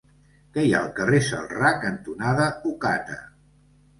Què 0.53 0.61
hi 0.67 0.71
ha 0.71 0.79
al 0.85 0.93
carrer 0.99 1.19
Celrà 1.27 1.73
cantonada 1.83 2.47
Ocata? 2.73 3.19